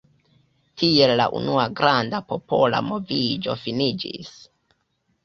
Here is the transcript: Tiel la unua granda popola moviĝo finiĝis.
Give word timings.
Tiel 0.81 1.11
la 1.19 1.27
unua 1.39 1.65
granda 1.79 2.21
popola 2.33 2.79
moviĝo 2.87 3.57
finiĝis. 3.65 4.33